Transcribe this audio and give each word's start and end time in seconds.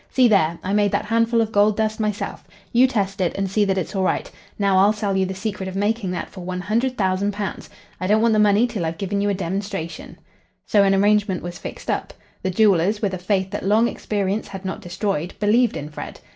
"See 0.09 0.27
there. 0.27 0.57
I 0.63 0.73
made 0.73 0.91
that 0.93 1.05
handful 1.05 1.41
of 1.41 1.51
gold 1.51 1.77
dust 1.77 1.99
myself. 1.99 2.43
You 2.73 2.87
test 2.87 3.21
it, 3.21 3.37
and 3.37 3.47
see 3.47 3.65
that 3.65 3.77
it's 3.77 3.95
all 3.95 4.01
right. 4.01 4.31
Now, 4.57 4.79
I'll 4.79 4.93
sell 4.93 5.15
you 5.15 5.27
the 5.27 5.35
secret 5.35 5.69
of 5.69 5.75
making 5.75 6.09
that 6.09 6.27
for 6.27 6.43
£100,000. 6.43 7.69
I 7.99 8.07
don't 8.07 8.19
want 8.23 8.33
the 8.33 8.39
money 8.39 8.65
till 8.65 8.83
I've 8.83 8.97
given 8.97 9.21
you 9.21 9.29
a 9.29 9.35
demonstration." 9.35 10.17
So 10.65 10.81
an 10.83 10.95
arrangement 10.95 11.43
was 11.43 11.59
fixed 11.59 11.91
up. 11.91 12.15
The 12.41 12.49
jewellers, 12.49 12.99
with 13.03 13.13
a 13.13 13.19
faith 13.19 13.51
that 13.51 13.61
long 13.67 13.87
experience 13.87 14.47
had 14.47 14.65
not 14.65 14.81
destroyed, 14.81 15.35
believed 15.39 15.77
in 15.77 15.87
Fred. 15.87 16.19